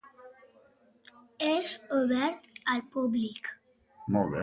És 1.49 1.75
obert 1.99 2.51
al 2.75 2.85
públic. 2.99 3.57